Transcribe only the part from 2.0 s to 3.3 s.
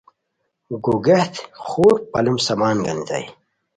پالوم سامان گانیتانی